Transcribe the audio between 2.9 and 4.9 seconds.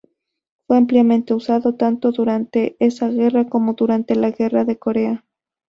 guerra como durante la Guerra de